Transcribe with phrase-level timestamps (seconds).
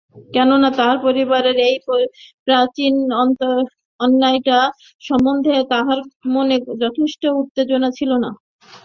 [0.31, 1.75] কেননা তাহাদের পরিবারের এই
[2.47, 2.93] প্রাচীন
[3.99, 4.59] অন্যায়টা
[5.01, 5.99] সম্বন্ধে তাহার
[6.27, 8.29] মনে যথেষ্ট উত্তেজনা ছিল না।